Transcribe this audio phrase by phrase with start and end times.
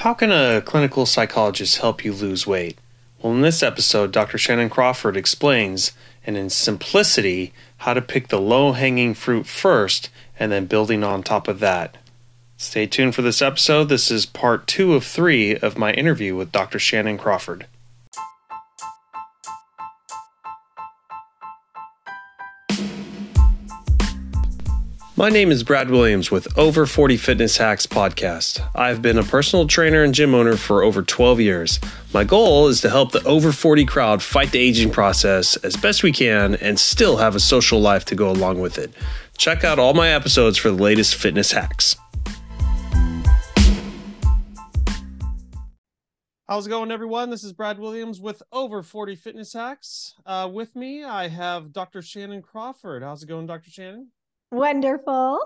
[0.00, 2.76] How can a clinical psychologist help you lose weight?
[3.20, 4.36] Well, in this episode, Dr.
[4.36, 5.92] Shannan Crawford explains,
[6.26, 11.22] and in simplicity, how to pick the low hanging fruit first and then building on
[11.22, 11.96] top of that.
[12.58, 13.88] Stay tuned for this episode.
[13.88, 16.78] This is part two of three of my interview with Dr.
[16.78, 17.66] Shannan Crawford.
[25.18, 28.60] My name is Brad Williams with Over 40 Fitness Hacks podcast.
[28.74, 31.80] I've been a personal trainer and gym owner for over 12 years.
[32.12, 36.02] My goal is to help the over 40 crowd fight the aging process as best
[36.02, 38.92] we can and still have a social life to go along with it.
[39.38, 41.96] Check out all my episodes for the latest fitness hacks.
[46.46, 47.30] How's it going, everyone?
[47.30, 50.14] This is Brad Williams with Over 40 Fitness Hacks.
[50.26, 52.00] Uh, with me, I have Dr.
[52.02, 53.02] Shannan Crawford.
[53.02, 53.70] How's it going, Dr.
[53.70, 54.08] Shannan?
[54.50, 55.40] Wonderful.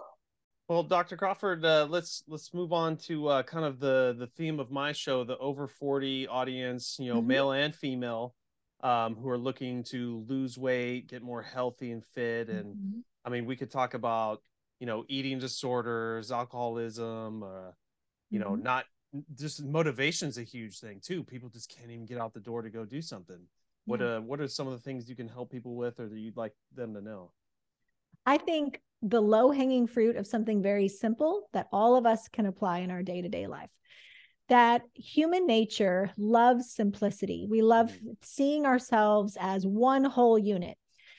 [0.69, 1.17] Well, Dr.
[1.17, 4.93] Crawford, uh, let's let's move on to uh, kind of the the theme of my
[4.93, 7.27] show, the over forty audience, you know, mm-hmm.
[7.27, 8.37] male and female,
[8.83, 13.01] um, who are looking to lose weight, get more healthy and fit, and mm-hmm.
[13.25, 14.43] I mean, we could talk about
[14.79, 17.47] you know eating disorders, alcoholism, uh,
[18.31, 18.51] you mm-hmm.
[18.51, 18.85] know, not
[19.35, 21.25] just motivation's a huge thing too.
[21.25, 23.41] People just can't even get out the door to go do something.
[23.87, 24.19] What yeah.
[24.19, 26.37] uh, what are some of the things you can help people with, or that you'd
[26.37, 27.33] like them to know?
[28.25, 32.47] I think the low hanging fruit of something very simple that all of us can
[32.47, 33.71] apply in our day to day life.
[34.49, 37.47] That human nature loves simplicity.
[37.49, 38.17] We love mm.
[38.23, 40.77] seeing ourselves as one whole unit.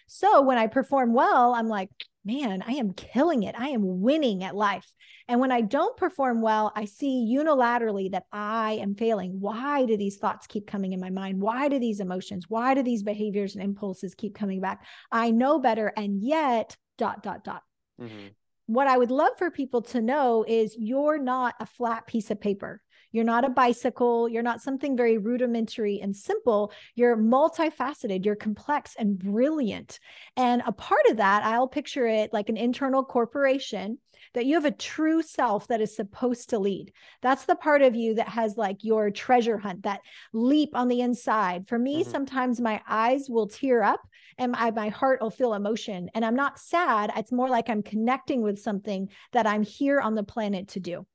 [0.08, 1.90] So when I perform well, I'm like,
[2.26, 3.56] man, I am killing it.
[3.58, 4.86] I am winning at life.
[5.28, 9.40] And when I don't perform well, I see unilaterally that I am failing.
[9.40, 11.40] Why do these thoughts keep coming in my mind?
[11.40, 14.86] Why do these emotions, why do these behaviors and impulses keep coming back?
[15.12, 15.94] I know better.
[15.96, 17.64] And yet dot, dot, dot.
[18.02, 18.28] Mm-hmm.
[18.68, 22.40] What I would love for people to know is you're not a flat piece of
[22.40, 22.82] paper.
[23.12, 24.30] You're not a bicycle.
[24.30, 26.72] You're not something very rudimentary and simple.
[26.96, 28.26] You're multifaceted.
[28.26, 30.00] You're complex and brilliant.
[30.38, 33.98] And a part of that, I'll picture it like an internal corporation
[34.34, 36.94] that you have a true self that is supposed to lead.
[37.22, 40.02] That's the part of you that has like your treasure hunt, that
[40.34, 41.68] leap on the inside.
[41.68, 42.12] For me, mm-hmm.
[42.12, 44.02] sometimes my eyes will tear up
[44.38, 46.10] and my, my heart will feel emotion.
[46.14, 47.12] And I'm not sad.
[47.16, 51.06] It's more like I'm connecting with something that I'm here on the planet to do.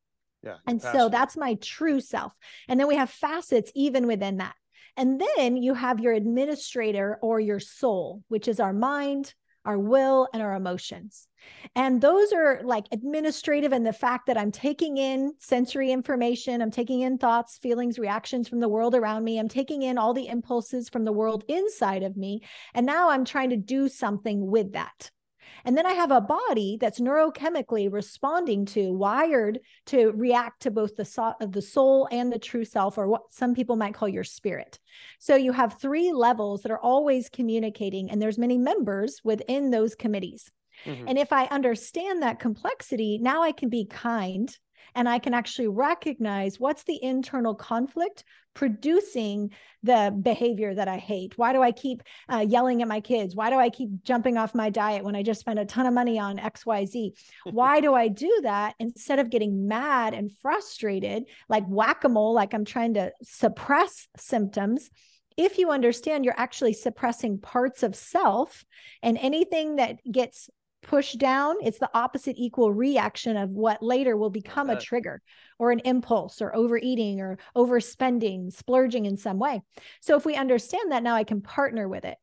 [0.47, 0.57] Yeah.
[0.67, 2.33] And so that's my true self.
[2.69, 4.55] And then we have facets even within that.
[4.97, 9.35] And then you have your administrator or your soul, which is our mind,
[9.67, 11.27] our will, and our emotions.
[11.75, 16.71] And those are like administrative and the fact that I'm taking in sensory information, I'm
[16.71, 20.29] taking in thoughts, feelings, reactions from the world around me, I'm taking in all the
[20.29, 22.43] impulses from the world inside of me.
[22.73, 25.11] And now I'm trying to do something with that.
[25.65, 30.97] And then I have a body that's neurochemically responding to, wired to react to both
[30.97, 34.25] the, so- the soul and the true self, or what some people might call your
[34.25, 34.79] spirit.
[35.19, 39.95] So you have three levels that are always communicating, and there's many members within those
[39.95, 40.51] committees.
[40.85, 41.09] Mm-hmm.
[41.09, 44.57] And if I understand that complexity, now I can be kind
[44.95, 48.25] and I can actually recognize what's the internal conflict
[48.55, 49.51] producing
[49.83, 51.37] the behavior that I hate.
[51.37, 52.03] Why do I keep
[52.33, 53.37] uh, yelling at my kids?
[53.37, 55.93] Why do I keep jumping off my diet when I just spent a ton of
[55.93, 57.11] money on XYZ?
[57.45, 62.33] Why do I do that instead of getting mad and frustrated, like whack a mole,
[62.33, 64.91] like I'm trying to suppress symptoms?
[65.37, 68.65] if you understand you're actually suppressing parts of self
[69.03, 70.49] and anything that gets
[70.87, 75.21] push down, it's the opposite equal reaction of what later will become a trigger
[75.59, 79.63] or an impulse or overeating or overspending, splurging in some way.
[80.01, 82.17] So if we understand that, now I can partner with it.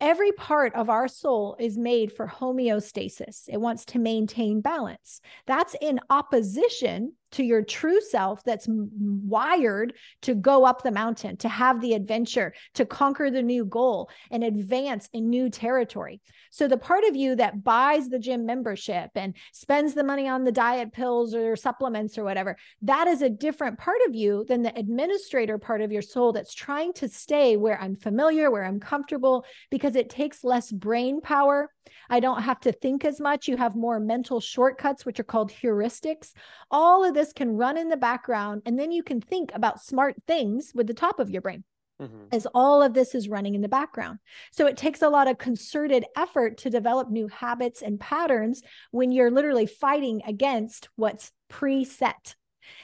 [0.00, 3.44] Every part of our soul is made for homeostasis.
[3.48, 5.20] It wants to maintain balance.
[5.46, 11.48] That's in opposition to your true self that's wired to go up the mountain, to
[11.48, 16.20] have the adventure, to conquer the new goal and advance in new territory.
[16.50, 20.44] So, the part of you that buys the gym membership and spends the money on
[20.44, 24.62] the diet pills or supplements or whatever, that is a different part of you than
[24.62, 28.80] the administrator part of your soul that's trying to stay where I'm familiar, where I'm
[28.80, 31.70] comfortable, because it takes less brain power.
[32.10, 33.48] I don't have to think as much.
[33.48, 36.32] You have more mental shortcuts, which are called heuristics.
[36.70, 39.80] All of this this can run in the background and then you can think about
[39.80, 41.62] smart things with the top of your brain
[42.00, 42.24] mm-hmm.
[42.32, 44.18] as all of this is running in the background.
[44.50, 49.12] So it takes a lot of concerted effort to develop new habits and patterns when
[49.12, 52.34] you're literally fighting against what's preset.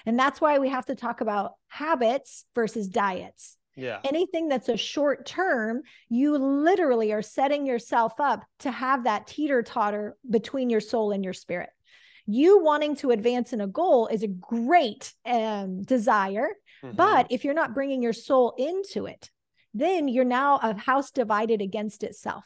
[0.07, 3.57] And that's why we have to talk about habits versus diets.
[3.75, 3.99] Yeah.
[4.05, 9.63] Anything that's a short term, you literally are setting yourself up to have that teeter
[9.65, 11.71] totter between your soul and your spirit
[12.31, 16.51] You wanting to advance in a goal is a great um, desire.
[16.85, 16.95] Mm-hmm.
[16.95, 19.31] But if you're not bringing your soul into it,
[19.73, 22.45] then you're now a house divided against itself.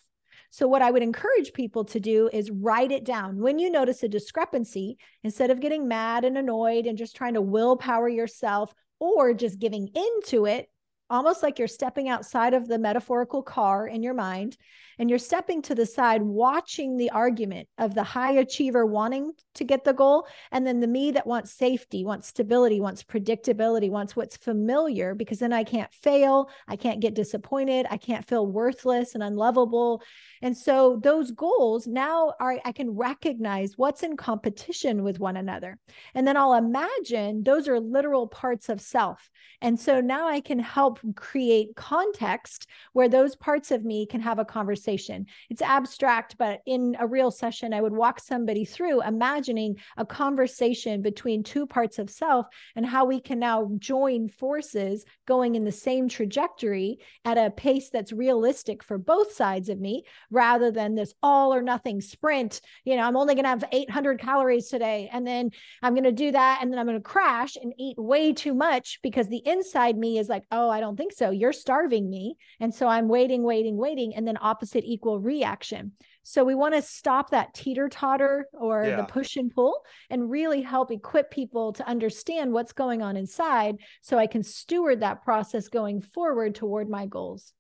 [0.51, 3.39] So, what I would encourage people to do is write it down.
[3.39, 7.43] When you notice a discrepancy, instead of getting mad and annoyed and just trying to
[7.43, 10.69] willpower yourself or just giving into it,
[11.13, 14.57] almost like you're stepping outside of the metaphorical car in your mind
[14.99, 19.63] and you're stepping to the side watching the argument of the high achiever wanting to
[19.63, 24.17] get the goal and then the me that wants safety wants stability wants predictability wants
[24.17, 29.15] what's familiar because then i can't fail i can't get disappointed i can't feel worthless
[29.15, 30.03] and unlovable.
[30.41, 35.79] And so those goals now are i can recognize what's in competition with one another.
[36.15, 39.31] And then i'll imagine those are literal parts of self.
[39.61, 44.39] And so now i can help create context where those parts of me can have
[44.39, 45.27] a conversation.
[45.51, 51.03] It's abstract, but in a real session, I would walk somebody through imagining a conversation
[51.03, 52.47] between two parts of self
[52.77, 57.91] and how we can now join forces going in the same trajectory at a pace
[57.91, 62.61] that's realistic for both sides of me rather than this all or nothing sprint.
[62.85, 65.51] You know, I'm only going to have 800 calories today, and then
[65.83, 68.55] I'm going to do that, and then I'm going to crash and eat way too
[68.55, 71.31] much because the inside me is like, oh, I don't think so.
[71.31, 72.37] You're starving me.
[72.61, 75.93] And so I'm waiting, waiting, waiting, and then opposite equal reaction.
[76.23, 78.97] So we want to stop that teeter totter or yeah.
[78.97, 83.77] the push and pull and really help equip people to understand what's going on inside
[84.03, 87.53] so I can steward that process going forward toward my goals.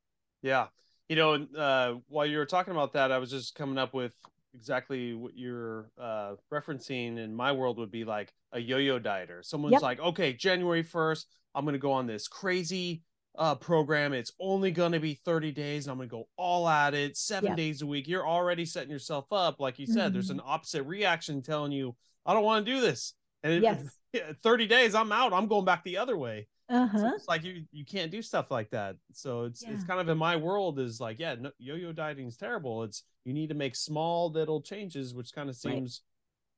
[0.42, 0.66] Yeah.
[1.08, 4.14] You know, uh, while you were talking about that, I was just coming up with
[4.54, 9.44] exactly what you're uh, referencing in my world would be like a yo-yo dieter.
[9.44, 9.82] Someone's yep.
[9.82, 11.24] like, okay, January 1st,
[11.54, 13.02] I'm going to go on this crazy
[13.36, 14.12] uh, program.
[14.12, 15.86] It's only going to be 30 days.
[15.86, 17.56] I'm going to go all at it seven yeah.
[17.56, 18.08] days a week.
[18.08, 19.60] You're already setting yourself up.
[19.60, 20.12] Like you said, mm-hmm.
[20.14, 21.96] there's an opposite reaction telling you,
[22.26, 23.14] I don't want to do this.
[23.42, 23.84] And yes.
[24.12, 25.32] it, 30 days, I'm out.
[25.32, 26.48] I'm going back the other way.
[26.68, 26.98] Uh-huh.
[26.98, 28.96] So it's like you you can't do stuff like that.
[29.12, 29.74] So it's yeah.
[29.74, 32.84] it's kind of in my world is like yeah, no, yo-yo dieting is terrible.
[32.84, 36.00] It's you need to make small little changes, which kind of seems,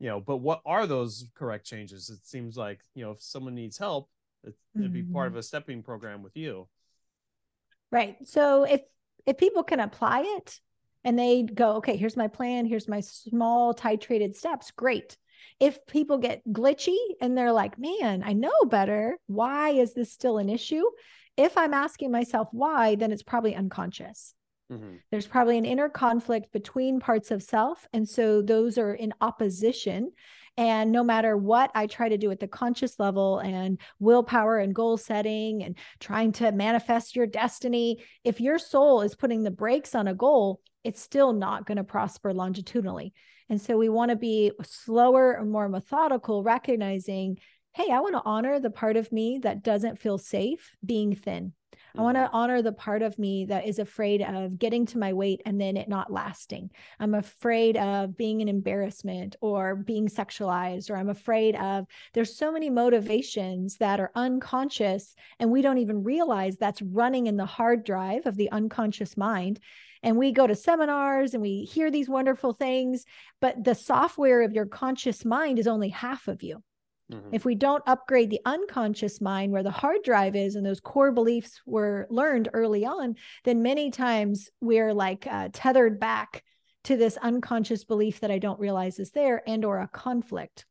[0.00, 0.04] right.
[0.04, 0.20] you know.
[0.20, 2.10] But what are those correct changes?
[2.10, 4.08] It seems like you know if someone needs help,
[4.44, 5.40] it, would be part of mm-hmm.
[5.40, 6.68] a stepping program with you.
[7.90, 8.16] Right.
[8.24, 8.82] So if
[9.26, 10.60] if people can apply it
[11.04, 15.16] and they go, okay, here's my plan, here's my small titrated steps, great.
[15.60, 19.18] If people get glitchy and they're like, man, I know better.
[19.26, 20.84] Why is this still an issue?
[21.36, 24.34] If I'm asking myself why, then it's probably unconscious.
[24.72, 24.96] Mm-hmm.
[25.10, 27.86] There's probably an inner conflict between parts of self.
[27.92, 30.12] And so those are in opposition.
[30.56, 34.74] And no matter what I try to do at the conscious level and willpower and
[34.74, 39.94] goal setting and trying to manifest your destiny, if your soul is putting the brakes
[39.94, 43.12] on a goal, it's still not going to prosper longitudinally.
[43.48, 47.38] And so we want to be slower and more methodical, recognizing,
[47.72, 51.52] hey, I want to honor the part of me that doesn't feel safe being thin.
[51.96, 52.34] I want to mm-hmm.
[52.34, 55.76] honor the part of me that is afraid of getting to my weight and then
[55.76, 56.70] it not lasting.
[56.98, 62.50] I'm afraid of being an embarrassment or being sexualized, or I'm afraid of there's so
[62.50, 67.84] many motivations that are unconscious and we don't even realize that's running in the hard
[67.84, 69.60] drive of the unconscious mind.
[70.02, 73.04] And we go to seminars and we hear these wonderful things,
[73.40, 76.62] but the software of your conscious mind is only half of you.
[77.12, 77.30] Mm-hmm.
[77.32, 81.12] If we don't upgrade the unconscious mind where the hard drive is and those core
[81.12, 86.42] beliefs were learned early on, then many times we're like uh, tethered back
[86.84, 90.66] to this unconscious belief that I don't realize is there and or a conflict.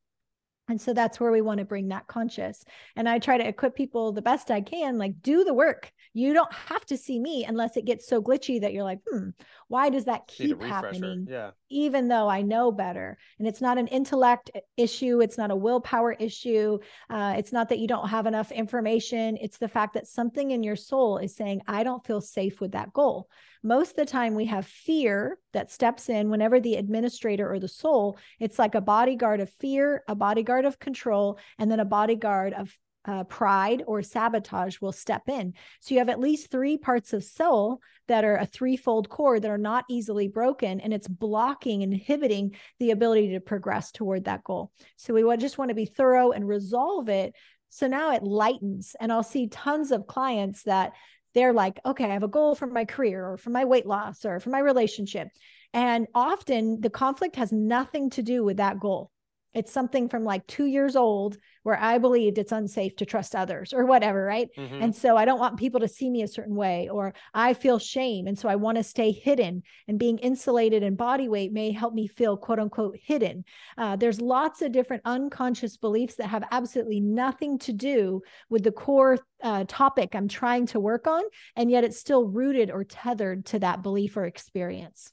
[0.73, 2.65] And so that's where we want to bring that conscious.
[2.95, 5.91] And I try to equip people the best I can, like do the work.
[6.15, 9.29] You don't have to see me unless it gets so glitchy that you're like, hmm,
[9.67, 11.27] why does that keep happening?
[11.29, 11.51] Yeah.
[11.69, 13.19] Even though I know better.
[13.37, 15.21] And it's not an intellect issue.
[15.21, 16.79] It's not a willpower issue.
[17.07, 19.37] Uh, it's not that you don't have enough information.
[19.39, 22.71] It's the fact that something in your soul is saying, I don't feel safe with
[22.71, 23.29] that goal.
[23.63, 27.67] Most of the time, we have fear that steps in whenever the administrator or the
[27.67, 32.53] soul, it's like a bodyguard of fear, a bodyguard of control, and then a bodyguard
[32.53, 35.53] of uh, pride or sabotage will step in.
[35.81, 39.51] So you have at least three parts of soul that are a threefold cord that
[39.51, 44.71] are not easily broken, and it's blocking, inhibiting the ability to progress toward that goal.
[44.97, 47.33] So we just want to be thorough and resolve it.
[47.69, 50.93] So now it lightens, and I'll see tons of clients that
[51.33, 54.25] they're like, okay, I have a goal for my career or for my weight loss
[54.25, 55.29] or for my relationship.
[55.73, 59.11] And often the conflict has nothing to do with that goal.
[59.53, 63.73] It's something from like two years old where I believed it's unsafe to trust others
[63.73, 64.49] or whatever, right?
[64.57, 64.81] Mm-hmm.
[64.81, 67.79] And so I don't want people to see me a certain way, or I feel
[67.79, 68.27] shame.
[68.27, 69.63] And so I want to stay hidden.
[69.87, 73.45] And being insulated and body weight may help me feel quote unquote hidden.
[73.77, 78.71] Uh, there's lots of different unconscious beliefs that have absolutely nothing to do with the
[78.71, 81.23] core uh, topic I'm trying to work on.
[81.55, 85.11] And yet it's still rooted or tethered to that belief or experience.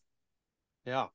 [0.85, 1.07] Yeah.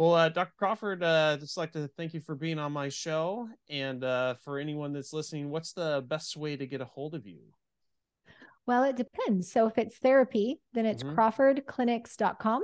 [0.00, 0.54] Well, uh, Dr.
[0.56, 3.50] Crawford, uh, just like to thank you for being on my show.
[3.68, 7.26] And uh, for anyone that's listening, what's the best way to get a hold of
[7.26, 7.40] you?
[8.64, 9.52] Well, it depends.
[9.52, 11.18] So if it's therapy, then it's mm-hmm.
[11.18, 12.62] crawfordclinics.com.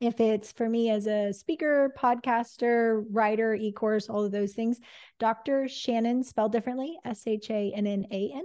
[0.00, 4.80] If it's for me as a speaker, podcaster, writer, e course, all of those things,
[5.20, 5.66] Dr.
[5.68, 8.42] Shannan, spelled differently, S H A N N A N,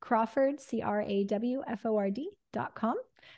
[0.00, 2.96] Crawford, C R A W F O R D dot com.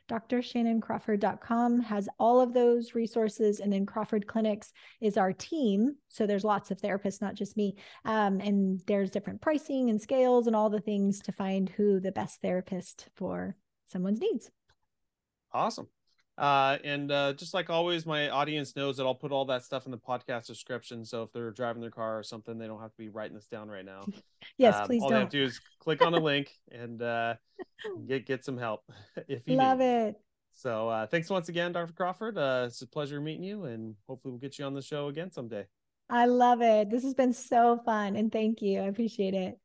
[0.08, 3.60] DrShannanCrawford.com has all of those resources.
[3.60, 5.96] And then Crawford Clinics is our team.
[6.08, 7.76] So there's lots of therapists, not just me.
[8.04, 12.12] Um, and there's different pricing and scales and all the things to find who the
[12.12, 14.50] best therapist for someone's needs.
[15.52, 15.88] Awesome.
[16.42, 19.84] Uh, and uh, just like always, my audience knows that I'll put all that stuff
[19.86, 21.04] in the podcast description.
[21.04, 23.46] So if they're driving their car or something, they don't have to be writing this
[23.46, 24.00] down right now.
[24.58, 25.18] yes, um, please all don't.
[25.18, 27.34] they have to do is click on a link and uh,
[28.08, 28.82] get get some help
[29.28, 29.84] if you love need.
[29.84, 30.20] it.
[30.50, 31.92] So uh, thanks once again, Dr.
[31.92, 32.36] Crawford.
[32.36, 35.30] Uh, it's a pleasure meeting you, and hopefully we'll get you on the show again
[35.30, 35.64] someday.
[36.10, 36.90] I love it.
[36.90, 38.80] This has been so fun, and thank you.
[38.80, 39.58] I appreciate it.